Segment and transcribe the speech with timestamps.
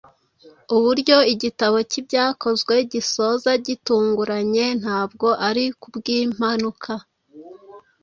[0.75, 6.93] Uburyo igitabo cy’Ibyakozwe gisoza gitunguranye ntabwo ari kubw’impanuka.